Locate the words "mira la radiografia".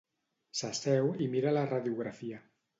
1.37-2.45